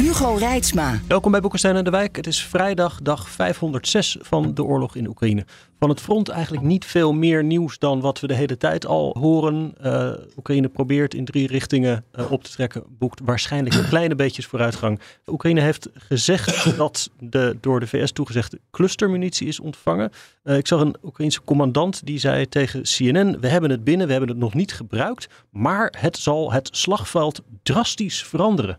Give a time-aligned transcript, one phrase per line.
[0.00, 1.00] Hugo Reitsma.
[1.08, 2.16] Welkom bij Boekenstein en de Wijk.
[2.16, 5.44] Het is vrijdag, dag 506 van de oorlog in Oekraïne.
[5.78, 9.16] Van het front eigenlijk niet veel meer nieuws dan wat we de hele tijd al
[9.18, 9.74] horen.
[9.84, 14.46] Uh, Oekraïne probeert in drie richtingen uh, op te trekken, boekt waarschijnlijk een kleine beetjes
[14.46, 15.00] vooruitgang.
[15.26, 20.10] Oekraïne heeft gezegd dat de door de VS toegezegde clustermunitie is ontvangen.
[20.44, 24.12] Uh, ik zag een Oekraïense commandant die zei tegen CNN: We hebben het binnen, we
[24.12, 28.78] hebben het nog niet gebruikt, maar het zal het slagveld drastisch veranderen.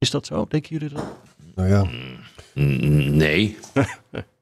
[0.00, 0.46] Is dat zo?
[0.48, 1.04] Denken jullie dat?
[1.54, 1.88] Nou ja.
[3.10, 3.56] Nee.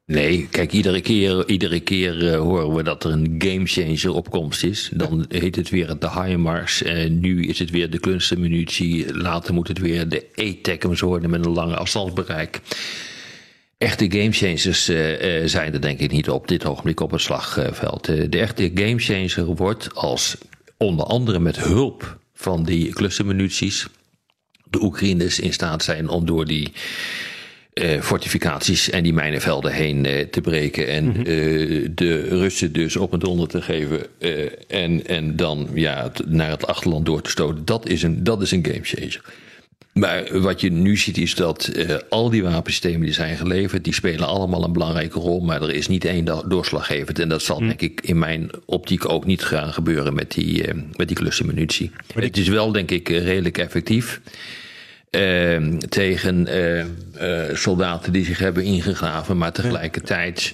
[0.05, 4.89] Nee, kijk, iedere keer, iedere keer uh, horen we dat er een gamechanger opkomst is.
[4.93, 6.83] Dan heet het weer de HIMARS.
[6.83, 9.17] En nu is het weer de clustermunitie.
[9.17, 12.61] Later moet het weer de E-TECMS worden met een lange afstandsbereik.
[13.77, 18.05] Echte gamechangers uh, uh, zijn er denk ik niet op dit ogenblik op het slagveld.
[18.05, 20.37] de echte gamechanger wordt als
[20.77, 23.87] onder andere met hulp van die clustermunities
[24.69, 26.71] de Oekraïners in staat zijn om door die
[27.73, 30.87] uh, fortificaties en die mijnenvelden heen uh, te breken.
[30.87, 31.25] En mm -hmm.
[31.25, 34.05] uh, de Russen dus op een donder te geven.
[34.67, 37.65] en, en dan ja, naar het achterland door te stoten.
[37.65, 39.21] Dat is een, dat is een gamechanger.
[39.99, 41.71] Maar wat je nu ziet is dat
[42.09, 45.39] al die wapensystemen die zijn geleverd, die spelen allemaal een belangrijke rol.
[45.39, 47.19] Maar er is niet één doorslaggevend.
[47.19, 47.67] En dat zal mm.
[47.67, 50.63] denk ik in mijn optiek ook niet gaan gebeuren met die,
[50.95, 51.91] met die klussenmunitie.
[52.13, 52.23] Die...
[52.23, 54.21] Het is wel denk ik redelijk effectief.
[55.11, 56.85] Uh, tegen uh,
[57.21, 59.37] uh, soldaten die zich hebben ingegraven.
[59.37, 60.53] Maar tegelijkertijd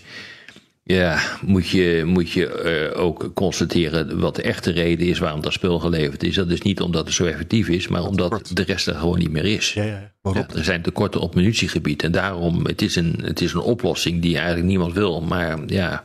[0.88, 5.80] ja, moet je, moet je ook constateren wat de echte reden is waarom dat spul
[5.80, 6.35] geleverd is.
[6.35, 9.31] Dat is niet omdat het zo effectief is, maar omdat de rest er gewoon niet
[9.31, 9.74] meer is.
[9.74, 10.13] Ja, ja.
[10.22, 12.03] Ja, er zijn tekorten op munitiegebied.
[12.03, 15.22] En daarom, het is, een, het is een oplossing die eigenlijk niemand wil.
[15.22, 16.03] Maar ja,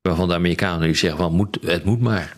[0.00, 2.36] waarvan de Amerikanen nu zeggen van moet, het moet maar.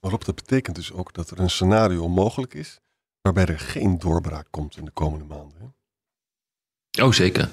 [0.00, 2.80] Waarop dat betekent dus ook dat er een scenario mogelijk is
[3.20, 5.74] waarbij er geen doorbraak komt in de komende maanden.
[7.02, 7.48] Oh, zeker.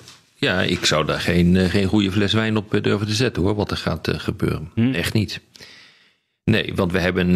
[0.46, 3.44] Ja, ik zou daar geen, uh, geen goede fles wijn op uh, durven te zetten
[3.44, 4.72] hoor, wat er gaat uh, gebeuren.
[4.76, 4.94] Hm.
[4.94, 5.42] Echt niet.
[6.44, 7.34] Nee, want we hebben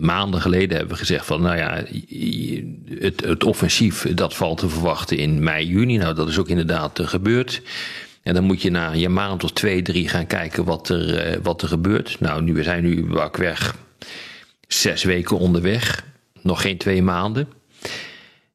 [0.00, 1.84] maanden geleden hebben we gezegd van, nou ja,
[3.00, 5.96] het, het offensief dat valt te verwachten in mei, juni.
[5.96, 7.62] Nou, dat is ook inderdaad gebeurd.
[8.22, 11.62] En dan moet je na een maand of twee, drie gaan kijken wat er, wat
[11.62, 12.16] er gebeurt.
[12.20, 13.76] Nou, nu, we zijn nu weg
[14.68, 16.04] zes weken onderweg,
[16.42, 17.48] nog geen twee maanden.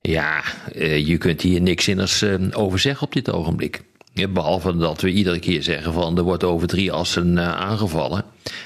[0.02, 0.44] Ja,
[0.76, 3.82] uh, je kunt hier niks zinnigs uh, over zeggen op dit ogenblik.
[4.30, 8.24] Behalve dat we iedere keer zeggen van er wordt over drie assen uh, aangevallen.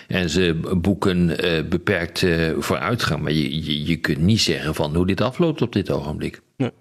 [0.08, 1.28] En ze boeken
[1.70, 2.26] beperkt
[2.58, 3.22] vooruitgang.
[3.22, 6.42] Maar je, je, je, kunt niet zeggen van hoe dit afloopt op dit ogenblik.
[6.58, 6.72] Ja.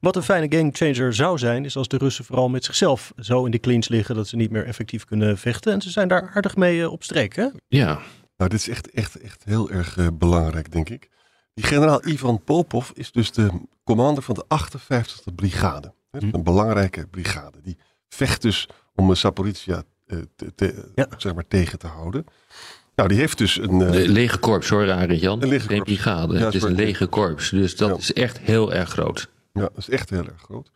[0.00, 3.50] Wat een fijne gamechanger zou zijn, is als de Russen vooral met zichzelf zo in
[3.50, 5.72] de clinch liggen dat ze niet meer effectief kunnen vechten.
[5.72, 7.46] En ze zijn daar aardig mee op streek, hè?
[7.68, 8.00] Ja,
[8.36, 11.08] nou, dit is echt, echt, echt heel erg uh, belangrijk, denk ik.
[11.54, 13.50] Die generaal Ivan Popov is dus de
[13.84, 15.94] commander van de 58e brigade.
[16.10, 17.60] Een belangrijke brigade.
[17.62, 17.78] Die
[18.08, 21.08] vecht dus om Saporizia uh, te, te, ja.
[21.16, 22.24] zeg maar, tegen te houden.
[22.94, 23.80] Nou, die heeft dus een...
[23.80, 25.42] Uh, lege korps hoor, Arend Jan.
[25.42, 26.38] Een lege Geen brigade.
[26.38, 27.50] Ja, het is een lege korps.
[27.50, 27.96] Dus dat ja.
[27.96, 29.28] is echt heel erg groot.
[29.52, 30.70] Ja, dat is echt heel erg groot.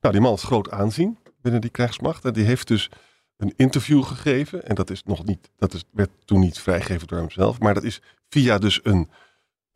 [0.00, 2.24] Nou, die man is groot aanzien binnen die krijgsmacht.
[2.24, 2.90] En die heeft dus
[3.36, 4.64] een interview gegeven.
[4.66, 7.58] En dat is nog niet, dat is, werd toen niet vrijgegeven door hemzelf.
[7.58, 9.08] Maar dat is via dus een,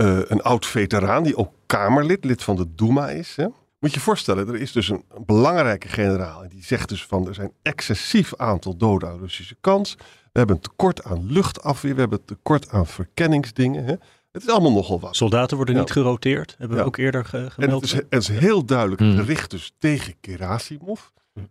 [0.03, 3.37] uh, een oud veteraan die ook Kamerlid, lid van de Duma is.
[3.37, 3.47] Hè?
[3.81, 6.43] Moet je je voorstellen, er is dus een, belangrijke generaal.
[6.43, 9.95] En die zegt dus van er zijn excessief aantal doden aan Russische kant.
[10.33, 11.95] We hebben een tekort aan luchtafweer.
[11.95, 13.85] We hebben een tekort aan verkenningsdingen.
[13.85, 13.95] Hè?
[14.33, 15.17] Het is allemaal nogal wat.
[15.17, 15.81] Soldaten worden ja.
[15.81, 17.57] niet geroteerd, hebben we ook eerder ge gemeld.
[17.57, 19.17] En het, is, het is heel duidelijk Hmm.
[19.17, 21.01] gericht dus tegen Gerasimov.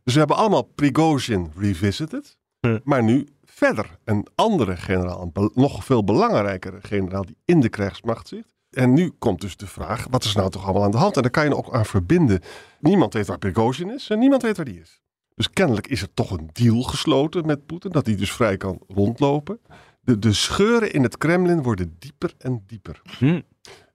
[0.04, 2.38] Dus we hebben allemaal Prigozhin revisited.
[2.60, 2.80] Ja.
[2.84, 8.28] Maar nu verder een andere generaal, een nog veel belangrijkere generaal die in de krijgsmacht
[8.28, 8.56] zit.
[8.70, 11.16] En nu komt dus de vraag, wat is nou toch allemaal aan de hand?
[11.16, 12.42] En daar kan je ook aan verbinden.
[12.80, 15.02] Niemand weet waar Prigozhin is en niemand weet waar die is.
[15.36, 18.80] Dus kennelijk is er toch een deal gesloten met Poetin, dat hij dus vrij kan
[18.88, 19.60] rondlopen.
[20.02, 23.02] De, de scheuren in het Kremlin worden dieper en dieper.
[23.18, 23.42] Hm.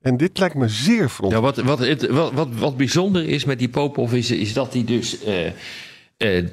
[0.00, 1.66] En dit lijkt me zeer Ja, verontrustend.
[1.66, 5.18] wat, wat, wat, wat, wat bijzonder is met die Popov is, is dat hij dus.
[6.22, 6.44] Eh,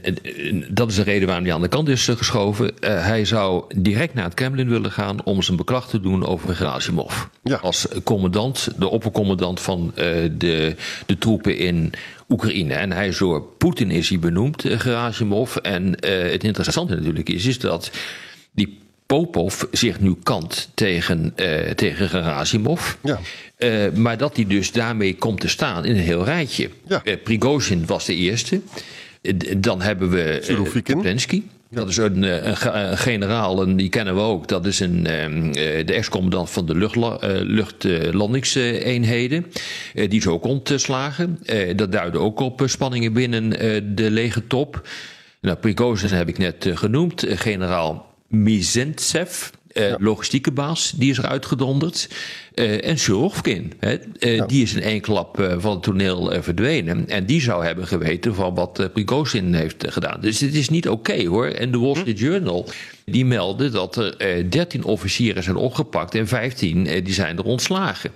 [0.69, 2.73] dat is de reden waarom hij aan de kant is geschoven.
[2.81, 7.23] hij zou direct naar het Kremlin willen gaan om zijn beklag te doen over Gerasimov.
[7.43, 7.55] Ja.
[7.55, 10.75] Als commandant, de oppercommandant van de,
[11.05, 11.93] de troepen in
[12.29, 12.73] Oekraïne.
[12.73, 15.55] En hij is door Poetin is hij benoemd, Gerasimov.
[15.55, 17.91] En het interessante natuurlijk is, is dat
[18.51, 21.33] die Popov zich nu kant tegen,
[21.75, 22.93] tegen Gerasimov.
[23.01, 23.19] Ja.
[23.95, 26.69] Maar dat hij dus daarmee komt te staan in een heel rijtje.
[26.87, 27.01] Ja.
[27.23, 28.61] Prigozhin was de eerste.
[29.57, 31.41] Dan hebben we Zelensky.
[31.71, 34.47] Dat is een, een, generaal, en die kennen we ook.
[34.47, 36.75] Dat is een, de ex-commandant van de
[37.43, 39.45] luchtlandingseenheden.
[39.93, 41.39] die is ook ontslagen.
[41.75, 43.49] dat duidde ook op spanningen binnen
[43.95, 44.87] de legertop.
[45.41, 47.25] Nou, Prigozhin heb ik net genoemd.
[47.27, 52.09] generaal Mizentsev, uh, logistieke baas, die is er uitgedonderd.
[52.55, 57.09] Uh, en Shurovkin, uh, die is in één klap van het toneel verdwenen.
[57.09, 60.21] En die zou hebben geweten van wat Prigozhin heeft gedaan.
[60.21, 61.47] Dus het is niet oké hoor.
[61.47, 61.99] En de Wall hm.
[61.99, 62.69] Street Journal
[63.05, 68.11] die meldde dat er 13 officieren zijn opgepakt en 15 die zijn er ontslagen.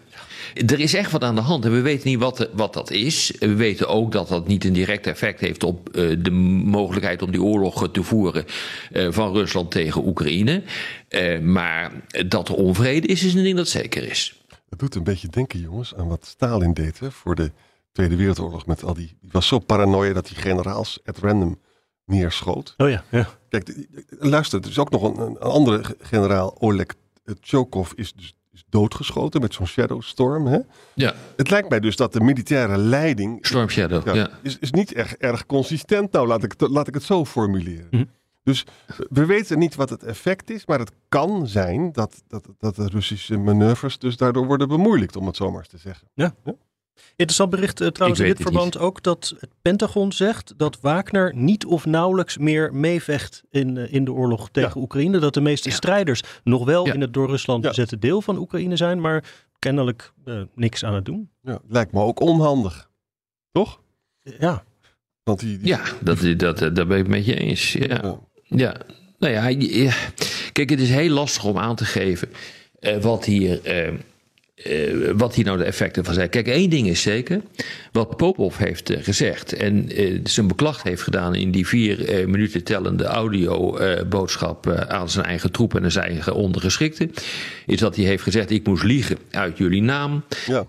[0.54, 3.34] Er is echt wat aan de hand en we weten niet wat, wat dat is.
[3.40, 7.32] We weten ook dat dat niet een direct effect heeft op uh, de mogelijkheid om
[7.32, 8.46] die oorlog te voeren
[8.92, 10.64] uh, van Rusland tegen Oekraïne.
[11.10, 11.92] Uh, maar
[12.28, 14.42] dat er onvrede is, is een ding dat zeker is.
[14.70, 17.52] Het doet een beetje denken, jongens, aan wat Stalin deed hè, voor de
[17.92, 18.66] Tweede Wereldoorlog.
[18.66, 21.60] Met al die, die was zo paranoia dat hij generaals at random
[22.06, 22.74] neerschoot.
[22.78, 23.30] Oh ja, ja.
[23.50, 26.88] Kijk, luister, er is ook nog een, een andere generaal, Oleg
[27.42, 30.46] Chokov, is dus is doodgeschoten met zo'n Shadow Storm.
[30.46, 30.60] Hè?
[30.94, 31.14] Ja.
[31.36, 33.46] Het lijkt mij dus dat de militaire leiding.
[33.46, 34.30] Storm Shadow, ja.
[34.42, 36.12] Is, is niet erg, erg consistent.
[36.12, 37.88] Nou, laat ik, laat ik het zo formuleren.
[37.92, 38.04] Mhm.
[38.44, 38.66] Dus
[39.10, 42.88] we weten niet wat het effect is, maar het kan zijn dat, dat, dat de
[42.88, 46.08] Russische manoeuvres dus daardoor worden bemoeilijkt, om het zomaar eens te zeggen.
[46.14, 46.36] Ja.
[46.44, 46.54] ja?
[47.16, 51.66] Interessant bericht uh, trouwens in dit verband ook dat het Pentagon zegt dat Wagner niet
[51.66, 55.20] of nauwelijks meer meevecht in, uh, in de oorlog tegen Oekraïne.
[55.20, 55.76] Dat de meeste Ja.
[55.76, 56.94] strijders nog wel Ja.
[56.94, 57.70] in het door Rusland Ja.
[57.70, 59.24] bezette deel van Oekraïne zijn, maar
[59.60, 61.30] kennelijk eh, niks aan het doen.
[61.42, 62.90] Ja, lijkt me ook onhandig.
[63.52, 63.80] Toch?
[64.40, 64.64] Ja,
[65.24, 67.74] Want die, die- Ja, dat, dat, dat, ben ik het met je eens.
[67.74, 67.86] Ja.
[67.88, 68.18] Ja.
[68.44, 68.76] Ja,
[69.20, 69.94] nou ja,
[70.52, 72.30] kijk, het is heel lastig om aan te geven
[72.80, 73.60] eh, wat, hier,
[74.64, 76.30] eh, wat hier nou de effecten van zijn.
[76.30, 77.42] Kijk, één ding is zeker,
[77.92, 82.64] wat Popov heeft eh, gezegd en eh, zijn beklacht heeft gedaan in die vier minuten
[82.64, 87.12] tellende audioboodschap aan zijn eigen troepen en zijn eigen ondergeschikten,
[87.66, 90.66] is dat hij heeft gezegd, ik moest liegen uit jullie naam Ja.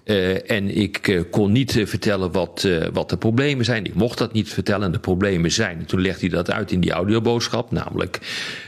[0.47, 3.85] en ik kon niet vertellen wat, wat de problemen zijn.
[3.85, 4.93] Ik mocht dat niet vertellen.
[4.93, 5.85] De problemen zijn.
[5.87, 7.71] Toen legde hij dat uit in die audioboodschap.
[7.71, 8.19] Namelijk,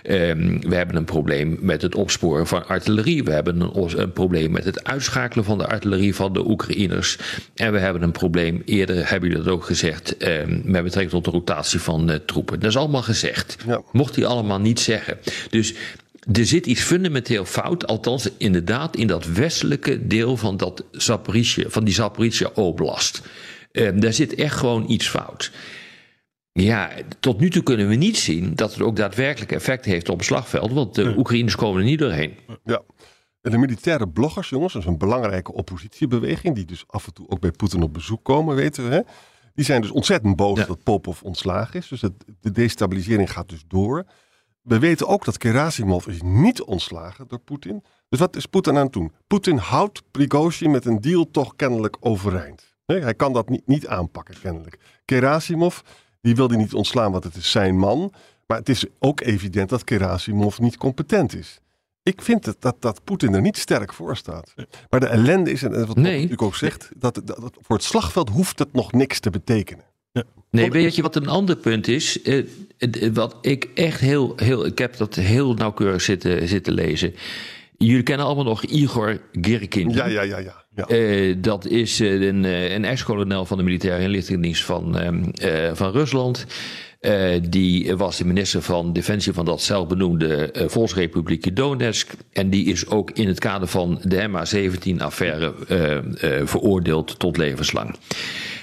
[0.02, 3.24] ehm, we hebben een probleem met het opsporen van artillerie.
[3.24, 7.18] We hebben een, een probleem met het uitschakelen van de artillerie van de Oekraïners.
[7.54, 11.24] En we hebben een probleem, eerder hebben jullie dat ook gezegd, ehm, met betrekking tot
[11.24, 12.60] de rotatie van eh, troepen.
[12.60, 13.56] Dat is allemaal gezegd.
[13.66, 13.82] Ja.
[13.92, 15.18] Mocht hij allemaal niet zeggen.
[15.50, 15.74] Dus
[16.32, 21.84] er zit iets fundamenteel fout, althans inderdaad in dat westelijke deel van, dat Zaporizhia, van
[21.84, 23.22] die Zaporizhia Oblast.
[23.72, 25.50] Eh, daar zit echt gewoon iets fout.
[26.52, 26.90] Ja,
[27.20, 30.26] tot nu toe kunnen we niet zien dat het ook daadwerkelijk effect heeft op het
[30.26, 32.34] slagveld, want de Oekraïners komen er niet doorheen.
[32.64, 32.82] Ja.
[33.46, 37.28] En de militaire bloggers, jongens, dat is een belangrijke oppositiebeweging, die dus af en toe
[37.28, 38.94] ook bij Poetin op bezoek komen, weten we.
[38.94, 39.00] Hè?
[39.54, 40.66] Die zijn dus ontzettend boos Ja.
[40.66, 41.88] dat Popov ontslagen is.
[41.88, 42.00] Dus
[42.40, 44.04] de destabilisering gaat dus door.
[44.62, 47.82] We weten ook dat Gerasimov is niet ontslagen door Poetin.
[48.08, 49.12] Dus wat is Poetin aan het doen?
[49.26, 52.74] Poetin houdt Prigozhin met een deal toch kennelijk overeind.
[52.86, 54.78] Nee, hij kan dat niet, niet aanpakken, kennelijk.
[55.04, 55.78] Gerasimov,
[56.20, 58.12] die wil hij niet ontslaan, want het is zijn man.
[58.46, 61.60] Maar het is ook evident dat Gerasimov niet competent is.
[62.06, 64.54] Ik vind het dat, dat Poetin er niet sterk voor staat.
[64.90, 66.12] Maar de ellende is, en wat Nee.
[66.12, 69.84] natuurlijk ook zegt, dat, dat, dat voor het slagveld hoeft het nog niks te betekenen.
[70.50, 72.22] Nee, weet je wat een ander punt is?
[72.22, 72.38] Eh,
[72.78, 74.66] eh, wat ik echt heel, heel.
[74.66, 77.14] Ik heb dat heel nauwkeurig zitten, zitten lezen.
[77.78, 79.90] Jullie kennen allemaal nog Igor Girkin.
[79.90, 80.64] Ja, ja, ja, ja.
[80.74, 80.86] ja.
[80.86, 85.70] Eh, dat is eh, een, eh, een ex-kolonel van de militaire inlichtingendienst van, ehm, eh,
[85.74, 86.46] van Rusland.
[87.40, 92.12] Die was de minister van Defensie van dat zelfbenoemde Volksrepubliek Donetsk.
[92.32, 97.96] En die is ook in het kader van de MH17-affaire eh, eh, veroordeeld tot levenslang.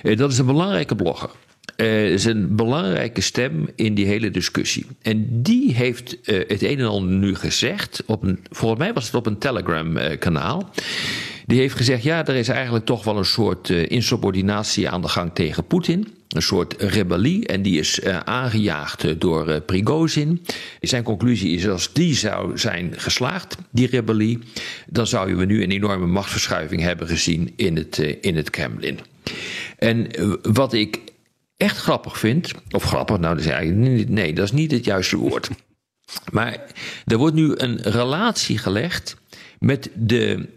[0.01, 1.29] Dat is een belangrijke blogger.
[1.75, 4.85] Eh, is een belangrijke stem in die hele discussie.
[5.01, 8.03] En die heeft eh, het een en ander nu gezegd.
[8.05, 10.69] Op volgens mij was het op een Telegram-kanaal.
[11.45, 15.07] Die heeft gezegd: ja, er is eigenlijk toch wel een soort eh, insubordinatie aan de
[15.07, 16.07] gang tegen Poetin.
[16.29, 17.47] Een soort rebellie.
[17.47, 20.41] En die is eh, aangejaagd eh, door eh, Prigozhin.
[20.81, 24.39] Zijn conclusie is: als die zou zijn geslaagd, die rebellie.
[24.87, 28.99] dan zouden we nu een enorme machtsverschuiving hebben gezien in het, eh, in het Kremlin.
[29.77, 30.99] En eh, wat ik
[31.63, 34.85] echt grappig vind, of grappig, nou, dat is eigenlijk niet, nee, dat is niet het
[34.85, 35.49] juiste woord.
[36.31, 36.65] Maar
[37.05, 39.15] er wordt nu een relatie gelegd
[39.59, 40.49] met de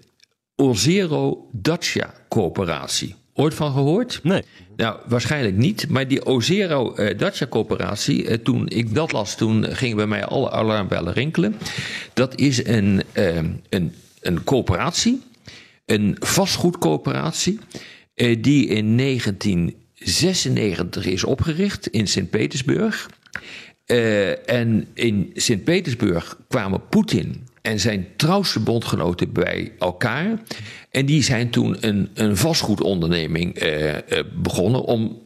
[0.57, 3.15] Ozero Dacia Coöperatie.
[3.35, 4.21] Ooit van gehoord?
[4.23, 4.43] Nee.
[4.77, 5.89] Nou, waarschijnlijk niet.
[5.89, 10.25] Maar die Ozero uh, Dacia Coöperatie, uh, toen ik dat las, toen gingen bij mij
[10.25, 11.57] alle alarmbellen rinkelen.
[12.13, 13.37] Dat is een, uh,
[13.69, 15.23] een, een coöperatie,
[15.85, 17.59] een vastgoedcoöperatie,
[18.39, 18.95] die in
[20.07, 23.11] 1996 is opgericht in Sint-Petersburg.
[24.47, 30.43] en in Sint-Petersburg kwamen Poetin en zijn trouwste bondgenoten bij elkaar.
[30.91, 33.99] En die zijn toen een, een vastgoedonderneming uh, uh,
[34.35, 35.23] begonnen om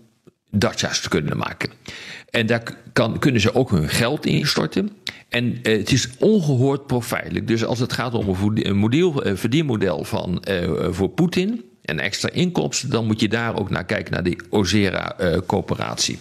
[0.51, 1.71] Dacia's te kunnen maken.
[2.31, 4.91] En daar kan, kunnen ze ook hun geld instorten.
[5.29, 7.47] En het is ongehoord profijtelijk.
[7.47, 10.45] Dus als het gaat om een, model, een verdienmodel van,
[10.91, 16.19] voor Poetin en extra inkomsten, dan moet je daar ook naar kijken, naar die Ozera-coöperatie.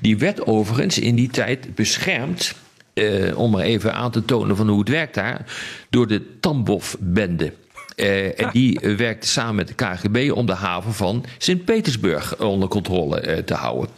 [0.00, 2.54] die werd overigens in die tijd beschermd
[2.94, 5.44] uh, om maar even aan te tonen van hoe het werkt daar,
[5.90, 7.52] door de Tambov-bende.
[7.96, 12.68] Uh, en die uh, werkte samen met de KGB om de haven van Sint-Petersburg onder
[12.68, 13.90] controle uh, te houden.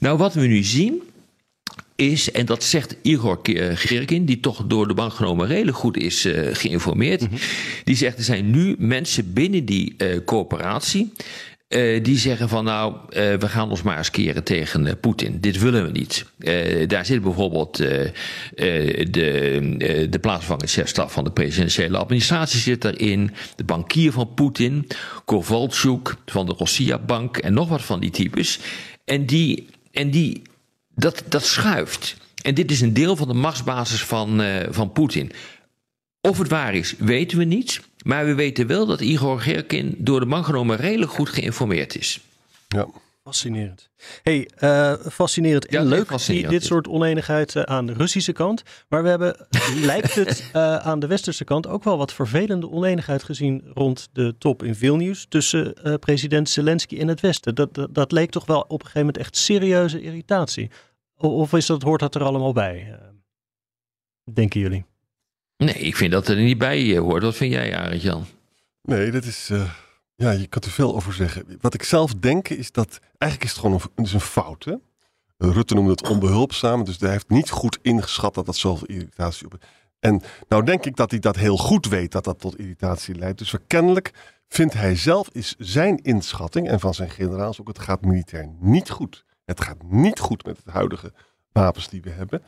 [0.00, 1.02] Nou, wat we nu zien
[2.00, 3.38] is, en dat zegt Igor
[3.74, 7.38] Gerkin, die toch door de bank genomen redelijk goed is geïnformeerd, mm -hmm.
[7.84, 11.12] die zegt er zijn nu mensen binnen die coöperatie
[11.68, 12.94] uh, die zeggen van nou,
[13.38, 15.40] we gaan ons maar eens keren tegen Poetin.
[15.40, 16.24] Dit willen we niet.
[16.88, 18.12] daar zit bijvoorbeeld de,
[20.10, 23.30] de plaatsvervangend chefstaf van de presidentiële administratie zit erin.
[23.56, 24.86] De bankier van Poetin,
[25.24, 28.58] Kovalchuk van de Rossia Bank en nog wat van die types.
[29.04, 30.42] En die, en die
[30.98, 32.16] dat, dat schuift.
[32.42, 35.32] En dit is een deel van de machtsbasis van, van Poetin.
[36.20, 37.80] Of het waar is, weten we niet.
[38.04, 42.20] Maar we weten wel dat Igor Gerkin door de man genomen redelijk goed geïnformeerd is.
[42.68, 42.88] Ja.
[43.28, 43.88] Fascinerend.
[44.22, 46.50] Hey, uh, fascinerend en Ja, leuk fascinerend.
[46.50, 48.62] dit soort oneenigheid uh, aan de Russische kant.
[48.88, 49.46] Maar we hebben,
[49.90, 54.34] lijkt het, uh, aan de westerse kant ook wel wat vervelende oneenigheid gezien rond de
[54.38, 57.54] top in Vilnius tussen president Zelensky en het Westen.
[57.54, 60.70] Dat, dat, dat, leek toch wel op een gegeven moment echt serieuze irritatie.
[61.18, 62.98] Of is dat, hoort dat er allemaal bij?
[64.32, 64.84] denken jullie?
[65.56, 67.22] Nee, ik vind dat er niet bij hoort.
[67.22, 68.26] Wat vind jij, Arend Jan?
[68.82, 69.48] Nee, dat is.
[69.50, 69.70] Uh,
[70.14, 71.58] ja, je kan er veel over zeggen.
[71.60, 73.00] Wat ik zelf denk is dat.
[73.18, 74.64] Eigenlijk is het gewoon een, is een fout.
[74.64, 74.74] Hè?
[75.36, 76.84] Rutte noemde het onbehulpzaam.
[76.84, 79.58] Dus hij heeft niet goed ingeschat dat dat zoveel irritatie op.
[79.98, 83.38] En nou denk ik dat hij dat heel goed weet dat dat tot irritatie leidt.
[83.38, 88.00] Dus kennelijk vindt hij zelf, is zijn inschatting en van zijn generaals ook, het gaat
[88.00, 89.24] militair niet goed.
[89.48, 91.12] Het gaat niet goed met het huidige
[91.52, 92.42] wapens die we hebben.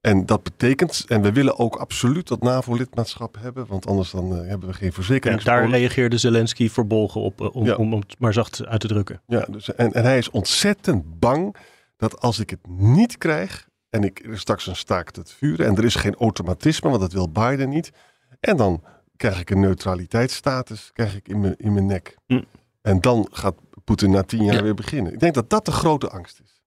[0.00, 4.48] En dat betekent, en we willen ook absoluut dat NAVO-lidmaatschap hebben, want anders dan uh,
[4.48, 5.38] hebben we geen verzekering.
[5.38, 7.74] En daar reageerde Zelensky verbolgen op, uh, om, ja.
[7.74, 9.22] om, om, het maar zacht uit te drukken.
[9.26, 11.56] Ja, dus, en, en hij is ontzettend bang
[11.96, 15.76] dat als ik het niet krijg, en ik er straks een staakt het vuren, en
[15.76, 17.92] er is geen automatisme, want dat wil Biden niet,
[18.40, 18.82] en dan
[19.16, 22.16] krijg ik een neutraliteitsstatus krijg ik in mijn, in mijn nek.
[22.26, 22.42] Hm.
[22.82, 24.62] En dan gaat Poetin na tien jaar ja.
[24.62, 25.12] weer beginnen.
[25.12, 26.60] Ik denk dat dat de grote angst is.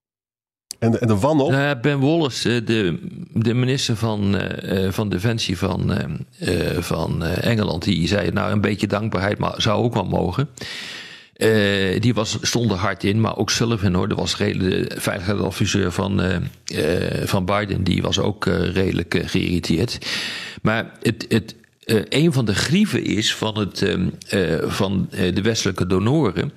[0.80, 1.52] En de, en de wanhoop?
[1.52, 3.00] Uh, ben Wallace, de,
[3.34, 5.92] de minister van, uh, van Defensie van,
[6.42, 10.50] uh, van Engeland, die zei: Nou, een beetje dankbaarheid maar zou ook wel mogen.
[12.00, 16.22] die was, stond er hard in, maar ook Sullivan hoor, dat was de veiligheidsadviseur van,
[17.24, 19.98] van Biden, die was ook redelijk geïrriteerd.
[20.62, 21.56] Maar het, het,
[22.10, 23.98] een van de grieven is van, het,
[24.68, 26.52] van de westelijke donoren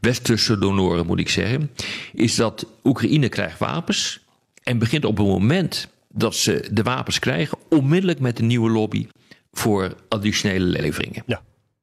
[0.00, 1.70] westerse donoren moet ik zeggen,
[2.14, 4.20] is dat Oekraïne krijgt wapens
[4.62, 9.06] en begint op het moment dat ze de wapens krijgen onmiddellijk met een nieuwe lobby
[9.52, 11.22] voor additionele leveringen.
[11.26, 11.42] Ja.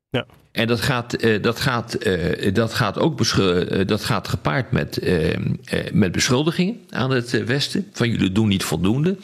[0.10, 0.26] Ja.
[0.52, 1.98] En dat gaat, dat gaat,
[2.54, 3.18] dat gaat ook
[3.88, 5.00] dat gaat gepaard met,
[5.94, 7.90] met beschuldigingen aan het Westen.
[7.92, 9.18] Van jullie doen niet voldoende.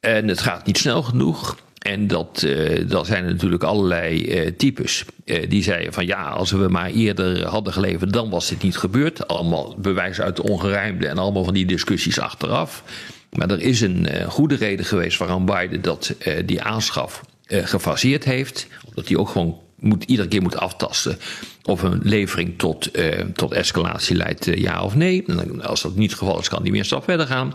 [0.00, 1.56] En het gaat niet snel genoeg.
[1.84, 5.04] En dat, uh, dat zijn natuurlijk allerlei uh, types.
[5.24, 8.76] Uh, die zeiden van ja, als we maar eerder hadden geleverd, dan was dit niet
[8.76, 9.28] gebeurd.
[9.28, 12.82] Allemaal bewijs uit de ongerijmde en allemaal van die discussies achteraf.
[13.30, 16.14] Maar er is een goede reden geweest waarom Biden dat,
[16.44, 18.66] die aanschaf gefaseerd heeft.
[18.88, 21.18] Omdat hij ook gewoon moet, iedere keer moet aftasten
[21.62, 22.90] of een levering tot,
[23.34, 25.24] tot escalatie leidt, ja of nee.
[25.62, 27.52] Als dat niet het geval is, kan die meer stap verder gaan.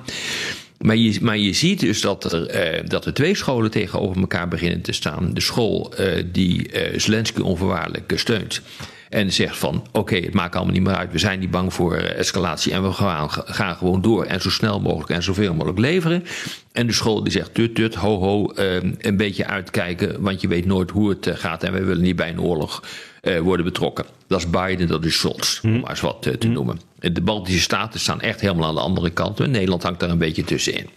[0.79, 4.81] Maar je, maar je ziet dus dat er, uh, dat twee scholen tegenover elkaar beginnen
[4.81, 5.33] te staan.
[5.33, 8.61] De school uh, die uh, Zelensky onvoorwaardelijk steunt.
[9.09, 11.11] En zegt van oké, het maakt allemaal niet meer uit.
[11.11, 14.25] We zijn niet bang voor escalatie en we gaan, gaan gewoon door.
[14.25, 16.23] En zo snel mogelijk en zoveel mogelijk leveren.
[16.71, 18.51] En de school die zegt tut tut, ho ho,
[18.97, 20.21] een beetje uitkijken.
[20.21, 22.83] Want je weet nooit hoe het gaat en we willen niet bij een oorlog
[23.21, 24.05] worden betrokken.
[24.27, 26.79] Dat is Biden, dat is Scholz, om maar eens wat eh, te noemen.
[26.99, 29.39] De Baltische Staten staan echt helemaal aan de andere kant.
[29.39, 30.89] En Nederland hangt daar een beetje tussenin.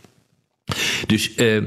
[1.06, 1.62] Dus eh, eh,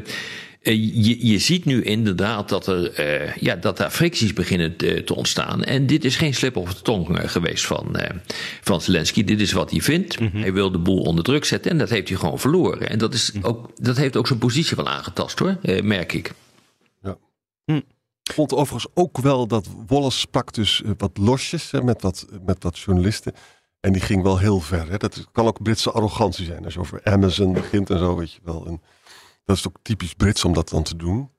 [1.06, 5.16] je, je ziet nu inderdaad dat er, eh, ja, dat daar fricties beginnen te, te
[5.16, 5.64] ontstaan.
[5.64, 8.16] En dit is geen slip op de tong eh, geweest van, eh,
[8.62, 9.24] van Zelensky.
[9.24, 10.18] Dit is wat hij vindt.
[10.34, 12.90] Hij wil de boel onder druk zetten en dat heeft hij gewoon verloren.
[12.90, 16.32] En dat, is ook, dat heeft ook zijn positie wel aangetast hoor, eh, merk ik.
[17.66, 17.84] Ik
[18.34, 22.64] vond overigens ook wel dat Wallace sprak dus eh, wat losjes hè, met, wat, met
[22.64, 23.34] wat journalisten.
[23.80, 24.90] En die ging wel heel ver.
[24.90, 24.98] Hè.
[24.98, 26.64] Dat kan ook Britse arrogantie zijn.
[26.66, 28.66] Als je over Amazon begint en zo, weet je wel.
[28.66, 28.82] En
[29.46, 31.30] dat is ook typisch Brits om dat dan te doen.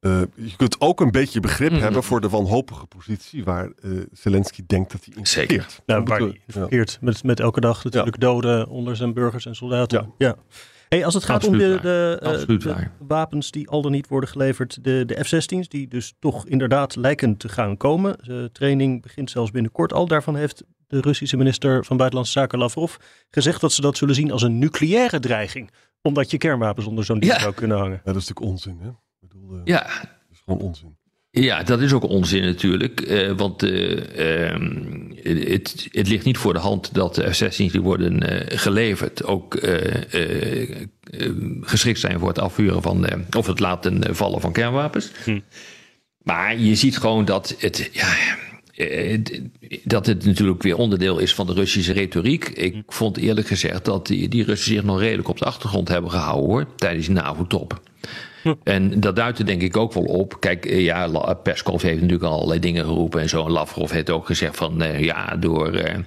[0.00, 1.80] Eh, je kunt ook een beetje begrip Mhm.
[1.80, 5.66] hebben voor de wanhopige positie waar eh, Zelensky denkt dat hij in Zeker.
[5.86, 6.84] Nou, waar hij ja.
[7.00, 10.12] Met, met elke dag natuurlijk doden onder zijn burgers en soldaten.
[10.18, 10.36] Ja.
[10.88, 14.08] Hey, als het gaat Absoluut om de, de, eh, de wapens die al dan niet
[14.08, 18.16] worden geleverd, de, de F-16's, die dus toch inderdaad lijken te gaan komen.
[18.22, 20.06] De training begint zelfs binnenkort al.
[20.06, 22.94] Daarvan heeft de Russische minister van Buitenlandse Zaken Lavrov
[23.30, 25.70] gezegd dat ze dat zullen zien als een nucleaire dreiging.
[26.02, 27.38] Omdat je kernwapens onder zo'n ding Ja.
[27.40, 28.00] zou kunnen hangen.
[28.04, 28.78] Ja, dat is natuurlijk onzin.
[28.80, 28.88] Hè?
[28.88, 30.95] Ik bedoel, eh, Ja, dat is gewoon onzin.
[31.40, 33.00] Ja, dat is ook onzin natuurlijk.
[33.00, 34.72] eh, want eh, ehm,
[35.22, 39.58] het, het ligt niet voor de hand dat de F-16's die worden eh, geleverd ook
[41.60, 45.10] geschikt zijn voor het afvuren van, of het laten vallen van kernwapens.
[46.22, 48.14] Maar je ziet gewoon dat het, ja,
[49.84, 52.48] dat het natuurlijk weer onderdeel is van de Russische retoriek.
[52.48, 56.10] Ik vond eerlijk gezegd dat die, die Russen zich nog redelijk op de achtergrond hebben
[56.10, 57.80] gehouden hoor, tijdens die NAVO-top.
[58.64, 60.36] En dat duidt er denk ik ook wel op.
[60.40, 63.44] Kijk, eh, ja, La- Peskov heeft natuurlijk al allerlei dingen geroepen en zo.
[63.44, 65.98] En Lavrov heeft ook gezegd van, eh, ja, door, eh,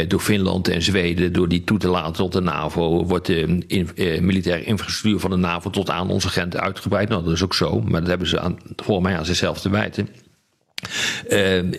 [0.00, 3.64] eh, door Finland en Zweden, door die toe te laten tot de NAVO, wordt de
[3.66, 7.08] in, eh, militaire infrastructuur van de NAVO tot aan onze grens uitgebreid.
[7.08, 9.70] Nou, dat is ook zo, maar dat hebben ze aan, volgens mij aan zichzelf te
[9.70, 10.08] wijten.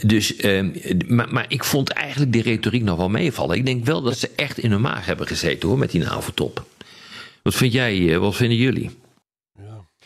[0.07, 0.69] Dus, ehm,
[1.07, 3.57] maar, maar ik vond eigenlijk die retoriek nog wel meevallen.
[3.57, 6.65] Ik denk wel dat ze echt in hun maag hebben gezeten hoor, met die NAVO-top.
[7.43, 8.89] Wat vind jij, eh, wat vinden jullie?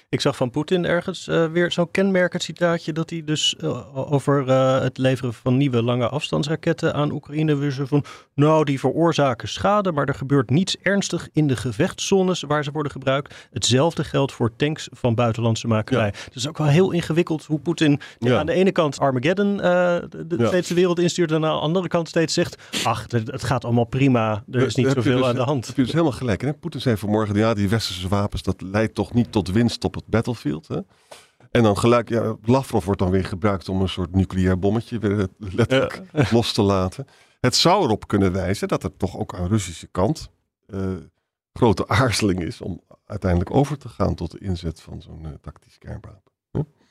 [0.09, 4.49] Ik zag van Poetin ergens eh, weer zo'n kenmerkend citaatje dat hij dus eh, over
[4.49, 8.03] eh, het leveren van nieuwe lange afstandsraketten aan Oekraïne weer zo van,
[8.35, 12.91] nou die veroorzaken schade, maar er gebeurt niets ernstig in de gevechtszones waar ze worden
[12.91, 13.47] gebruikt.
[13.51, 16.13] Hetzelfde geldt voor tanks van buitenlandse makelij.
[16.25, 18.39] Het is ook wel heel ingewikkeld hoe Poetin Ja.
[18.39, 20.47] aan de ene kant Armageddon de, de Ja.
[20.47, 23.85] steeds de wereld instuurt en aan de andere kant steeds zegt, ach het, gaat allemaal
[23.85, 25.67] prima, er is niet zoveel dus- aan de hand.
[25.67, 26.41] Heb je dus helemaal gelijk.
[26.41, 26.53] Hè?
[26.53, 30.67] Poetin zei vanmorgen, ja, die westerse wapens, dat leidt toch niet tot winst op battlefield.
[30.67, 30.79] Hè?
[31.51, 35.19] En dan gelijk, ja, Lavrov wordt dan weer gebruikt om een soort nucleair bommetje weer
[35.19, 37.07] eh, letterlijk los te laten.
[37.39, 40.29] Het zou erop kunnen wijzen dat er toch ook aan Russische kant
[40.67, 40.91] eh,
[41.53, 45.77] grote aarzeling is om uiteindelijk over te gaan tot de inzet van zo'n eh, tactisch
[45.77, 46.21] kernwapen.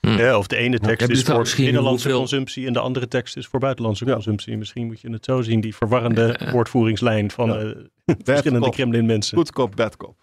[0.00, 3.46] Ja, of de ene tekst is voor binnenlandse hoeveel- consumptie en de andere tekst is
[3.46, 4.12] voor buitenlandse Ja.
[4.12, 4.56] consumptie.
[4.56, 7.58] Misschien moet je het zo zien, die verwarrende woordvoeringslijn van Ja.
[8.04, 8.70] eh, verschillende.
[8.70, 9.36] Kremlin-mensen.
[9.36, 10.16] Good cop, bad cop.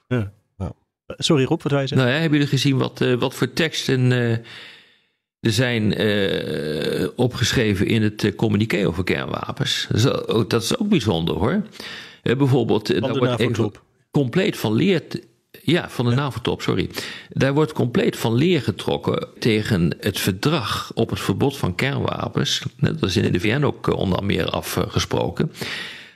[1.17, 1.97] Sorry Rob, wat wij zeggen?
[1.97, 4.31] Nou ja, hebben jullie gezien wat, eh, wat voor teksten eh,
[5.39, 9.87] er zijn eh, opgeschreven in het communiqué over kernwapens?
[9.89, 11.61] Dat is, ook, dat is ook bijzonder hoor.
[12.21, 13.71] Bijvoorbeeld, Van daar wordt even
[14.11, 15.01] compleet van leer.
[15.61, 16.89] Ja, van de NAVO-top, sorry.
[17.29, 22.61] Daar wordt compleet van leer getrokken tegen het verdrag op het verbod van kernwapens.
[22.77, 25.51] Dat is in de VN ook onder meer afgesproken.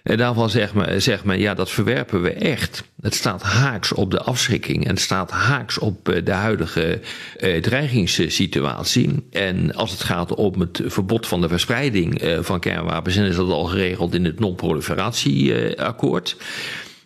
[0.07, 2.83] En daarvan zegt men, zegt men, ja, dat verwerpen we echt.
[3.01, 6.99] Het staat haaks op de afschrikking en het staat haaks op eh, de huidige
[7.37, 9.27] eh, dreigingssituatie.
[9.31, 13.35] En als het gaat om het verbod van de verspreiding eh, van kernwapens, dan is
[13.35, 16.35] dat al geregeld in het non-proliferatieakkoord.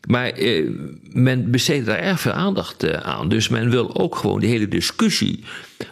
[0.07, 0.69] Maar eh,
[1.11, 3.29] men besteedt daar erg veel aandacht eh, aan.
[3.29, 5.43] Dus men wil ook gewoon de hele discussie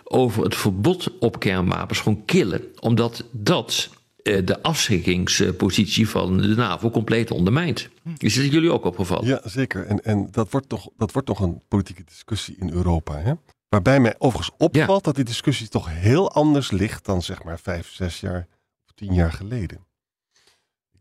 [0.03, 2.61] over het verbod op kernwapens gewoon killen.
[2.79, 3.89] Omdat dat
[4.23, 7.89] de afschrikkingspositie van de NAVO compleet ondermijnt.
[8.17, 9.25] Is dat jullie ook opgevallen?
[9.25, 9.85] Ja, zeker.
[9.85, 13.17] En, en dat, wordt toch, dat wordt toch een politieke discussie in Europa.
[13.17, 13.33] Hè?
[13.69, 17.89] Waarbij mij overigens opvalt dat die discussie toch heel anders ligt dan zeg maar vijf,
[17.91, 18.47] zes jaar
[18.85, 19.87] of tien jaar geleden.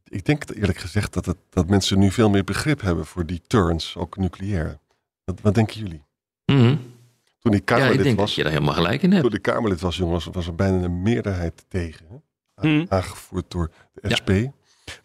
[0.04, 3.42] Ik denk eerlijk gezegd dat, het, dat mensen nu veel meer begrip hebben voor die
[3.46, 4.78] turns, ook nucleair.
[5.24, 6.02] Wat, wat denken jullie?
[6.44, 6.76] Mhm.
[7.40, 9.22] Toen ik Ja, ik Kamerlid denk was, dat je daar helemaal gelijk in hebt.
[9.24, 12.22] toen ik Kamerlid was, jongens, was er bijna een meerderheid tegen.
[12.60, 12.84] Mhm.
[12.88, 14.14] Aangevoerd door de Ja.
[14.20, 14.30] SP.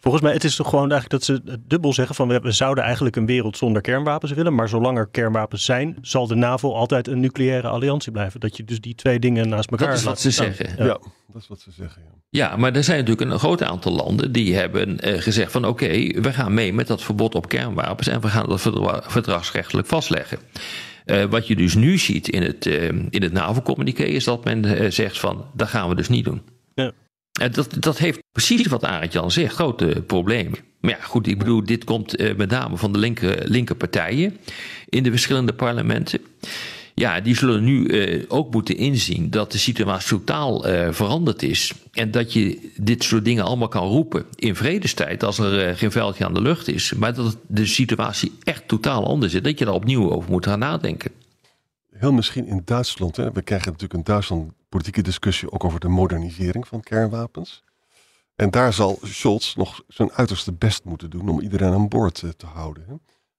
[0.00, 2.84] Volgens mij, het is toch gewoon eigenlijk dat ze het dubbel zeggen van we, zouden
[2.84, 7.08] eigenlijk een wereld zonder kernwapens willen, maar zolang er kernwapens zijn, zal de NAVO altijd
[7.08, 8.40] een nucleaire alliantie blijven.
[8.40, 10.52] Dat je dus die twee dingen naast elkaar Dat is wat ze staan.
[10.52, 10.84] zeggen.
[10.86, 10.98] Ja.
[11.32, 12.02] dat is wat ze zeggen.
[12.02, 12.12] Ja.
[12.48, 15.86] Ja, maar er zijn natuurlijk een groot aantal landen die hebben eh, gezegd van oké,
[16.20, 20.38] we gaan mee met dat verbod op kernwapens en we gaan dat verdra- verdragsrechtelijk vastleggen.
[21.04, 24.92] Eh, wat je dus nu ziet in het, eh, in het NAVO-communiqué is dat men
[24.92, 26.42] zegt van dat gaan we dus niet doen.
[26.74, 26.92] Ja.
[27.40, 30.58] En dat, dat heeft precies wat Arend Jan zegt, grote problemen.
[30.80, 34.36] Maar ja, goed, ik bedoel, dit komt uh, met name van de linker, linker partijen
[34.88, 36.20] in de verschillende parlementen.
[36.94, 41.72] Ja, die zullen nu uh, ook moeten inzien dat de situatie totaal veranderd is.
[41.92, 46.24] En dat je dit soort dingen allemaal kan roepen in vredestijd als er geen veldje
[46.24, 46.92] aan de lucht is.
[46.92, 49.42] Maar dat de situatie echt totaal anders is.
[49.42, 51.10] Dat je daar opnieuw over moet gaan nadenken.
[51.90, 53.16] Heel misschien in Duitsland.
[53.16, 53.32] Hè?
[53.32, 57.62] We krijgen natuurlijk in Duitsland politieke discussie ook over de modernisering van kernwapens.
[58.34, 62.46] En daar zal Scholz nog zijn uiterste best moeten doen om iedereen aan boord te
[62.46, 62.84] houden.
[62.88, 62.94] Hè?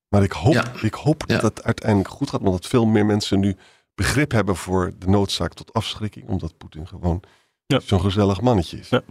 [0.07, 0.71] Maar ik hoop, ja.
[0.81, 3.55] ik hoop dat het uiteindelijk goed gaat, omdat veel meer mensen nu
[3.95, 7.21] begrip hebben voor de noodzaak tot afschrikking, omdat Poetin gewoon
[7.65, 7.79] ja.
[7.79, 8.89] zo'n gezellig mannetje is.
[8.89, 9.01] Ja.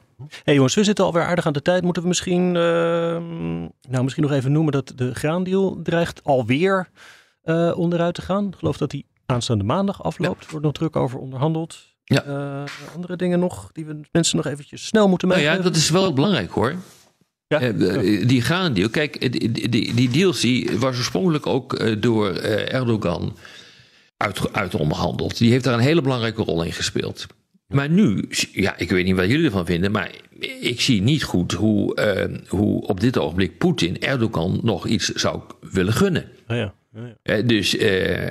[0.44, 1.82] hey jongens, we zitten alweer aardig aan de tijd.
[1.82, 2.54] Moeten we misschien, uh,
[3.88, 6.90] nou, misschien nog even noemen dat de graandeal dreigt alweer
[7.44, 8.46] uh, onderuit te gaan.
[8.48, 10.44] Ik geloof dat die aanstaande maandag afloopt.
[10.44, 11.93] Er wordt nog druk over onderhandeld.
[12.04, 12.24] Ja.
[12.26, 12.62] Uh,
[12.94, 15.46] andere dingen nog die we mensen nog eventjes snel moeten melden.
[15.46, 16.74] Nou ja, dat is wel belangrijk hoor.
[17.46, 17.72] Ja.
[17.72, 18.88] Uh, die graandeal.
[18.88, 20.32] Kijk, die, die, die deal
[20.78, 23.36] was oorspronkelijk ook uh, door Erdogan
[24.16, 25.38] uit, uit onderhandeld.
[25.38, 27.26] Die heeft daar een hele belangrijke rol in gespeeld.
[27.66, 30.10] Maar nu, ja, ik weet niet wat jullie ervan vinden, maar
[30.60, 31.96] ik zie niet goed hoe,
[32.30, 36.24] uh, hoe op dit ogenblik Poetin Erdogan nog iets zou willen gunnen.
[36.48, 36.74] Oh ja.
[36.96, 37.36] Oh ja.
[37.36, 37.80] Uh, dus uh,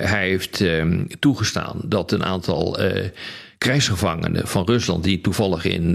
[0.00, 2.78] hij heeft ehm, toegestaan dat een aantal
[3.58, 5.92] krijgsgevangenen van Rusland, die toevallig in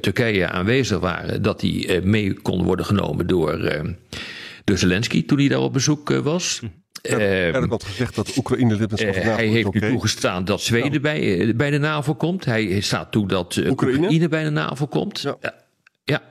[0.00, 3.84] Turkije aanwezig waren, dat die mee konden worden genomen door,
[4.64, 6.58] door Zelensky toen hij daar op bezoek was.
[6.60, 6.66] Hm.
[7.02, 9.80] Er uh, had gezegd dat Oekraïne lidmaatschap uh, Hij heeft okay.
[9.80, 11.00] nu toegestaan dat Zweden ja.
[11.00, 12.44] bij, bij de NAVO komt.
[12.44, 13.98] Hij staat toe dat Oekraïne?
[13.98, 14.28] Oekraïne?
[14.28, 15.20] bij de NAVO komt.
[15.20, 15.36] Ja.
[16.04, 16.22] ja.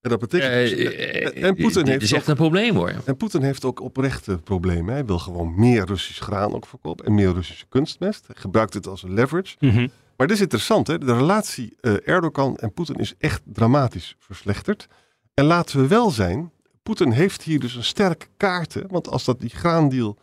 [0.00, 0.76] En dat betekent.
[0.76, 2.02] Dus, en Poetin heeft.
[2.02, 2.92] is echt een probleem hoor.
[3.04, 4.94] En Poetin heeft ook oprechte problemen.
[4.94, 8.26] Hij wil gewoon meer Russisch graan ook verkopen en meer Russische kunstmest.
[8.26, 9.56] Hij gebruikt het als een leverage.
[9.58, 9.90] Mm -hmm.
[10.22, 10.98] Maar dit is interessant, hè?
[10.98, 14.88] de relatie Erdogan en Poetin is echt dramatisch verslechterd.
[15.34, 18.88] En laten we wel zijn, Poetin heeft hier dus een sterke kaarten.
[18.88, 20.18] Want als dat die graandeal.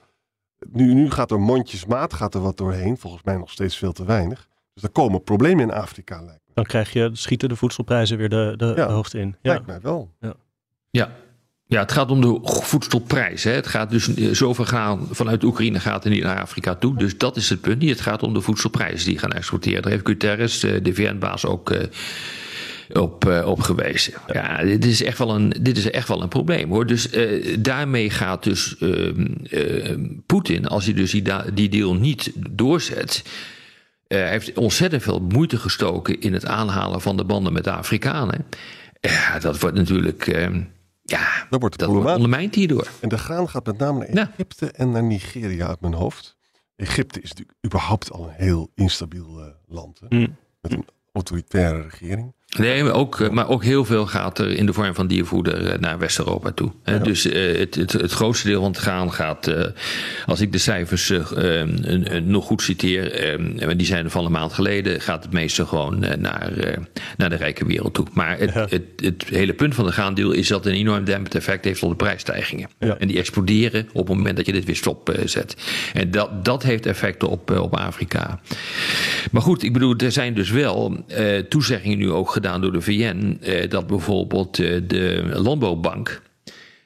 [0.70, 2.98] Nu, nu gaat er mondjesmaat gaat er wat doorheen.
[2.98, 4.48] Volgens mij nog steeds veel te weinig.
[4.74, 6.54] Dus er komen problemen in Afrika, lijkt me.
[6.54, 9.36] Dan krijg je, schieten de voedselprijzen weer de, de, ja, de hoogte in.
[9.42, 9.52] Ja.
[9.52, 10.12] Lijkt mij wel.
[10.20, 10.34] Ja.
[10.90, 11.12] ja.
[11.70, 13.44] Ja, het gaat om de voedselprijs.
[13.44, 13.52] Hè.
[13.52, 16.98] Het gaat dus zoveel gaan vanuit Oekraïne gaat er niet naar Afrika toe.
[16.98, 17.84] Dus dat is het punt.
[17.84, 19.82] Het gaat om de voedselprijzen die gaan exporteren.
[19.82, 21.72] Daar heeft Guterres, de VN-baas, ook
[22.94, 24.14] op, uh, op gewezen.
[24.34, 26.86] Ja, dit is echt wel een, dit is echt wel een probleem hoor.
[26.86, 29.14] Dus uh, daarmee gaat dus uh,
[30.26, 33.24] Poetin, als hij dus die, die deal niet doorzet.
[34.08, 38.46] Hij heeft ontzettend veel moeite gestoken in het aanhalen van de banden met de Afrikanen.
[39.02, 40.32] Ja, dat wordt natuurlijk.
[41.10, 42.88] Ja, dat wordt, dat ondermijnd hierdoor.
[43.00, 44.72] En de graan gaat met name naar Egypte ja.
[44.72, 46.38] en naar Nigeria uit mijn hoofd.
[46.76, 50.00] Egypte is natuurlijk überhaupt al een heel instabiel land.
[50.00, 50.18] Hè?
[50.18, 50.36] Mm.
[50.62, 52.34] Met een autoritaire regering.
[52.58, 55.80] Nee, maar ook, maar ook heel veel gaat er in de vorm van diervoeder eh,
[55.80, 56.72] naar West-Europa toe.
[56.86, 56.98] Ja.
[56.98, 59.54] Dus uh, het, het, het, grootste deel van het graan gaat,
[60.26, 61.64] als ik de cijfers uh,
[62.24, 63.38] nog goed citeer,
[63.78, 66.52] die zijn van een maand geleden, gaat het meeste gewoon naar,
[67.18, 68.06] naar de rijke wereld toe.
[68.14, 68.66] Maar het, ja.
[68.70, 71.84] het, het, hele punt van de graandeel is dat het een enorm dempend effect heeft
[71.84, 72.70] op de prijsstijgingen.
[72.80, 72.98] Ja.
[72.98, 75.56] En die exploderen op het moment dat je dit weer stopzet.
[75.94, 78.40] En dat, dat heeft effecten op, op Afrika.
[79.32, 81.06] Maar goed, ik bedoel, er zijn dus wel
[81.50, 86.22] toezeggingen nu ook gedaan door de VN, eh, dat bijvoorbeeld eh, de Landbouwbank.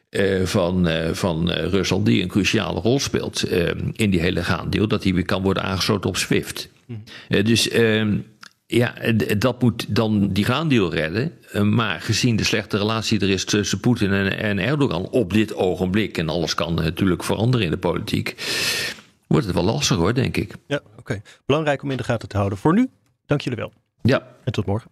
[0.10, 3.44] Uh, van, uh, van uh, Rusland, die een cruciale rol speelt
[3.92, 6.70] in die hele gaandeel, dat die weer kan worden aangesloten op SWIFT.
[6.86, 7.04] Mm.
[7.44, 8.18] dus ehm,
[8.66, 8.94] ja,
[9.38, 11.32] dat moet dan die gaandeel redden.
[11.76, 16.18] maar gezien de slechte relatie er is tussen Poetin en, en, Erdogan op dit ogenblik,
[16.18, 18.36] en alles kan natuurlijk veranderen in de politiek,
[19.28, 20.54] wordt het wel lastig hoor, denk ik.
[20.68, 21.22] Ja, oké.
[21.46, 22.58] Belangrijk om in de gaten te houden.
[22.58, 22.89] Voor nu,
[23.26, 23.74] dank jullie wel.
[24.04, 24.28] Ja.
[24.44, 24.92] En tot morgen.